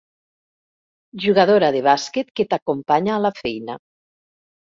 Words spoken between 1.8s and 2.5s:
bàsquet que